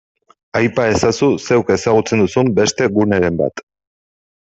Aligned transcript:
Aipa 0.59 0.85
ezazu 0.93 1.27
zeuk 1.49 1.69
ezagutzen 1.75 2.23
duzun 2.23 2.49
beste 2.61 2.87
guneren 2.97 3.39
bat. 3.43 3.63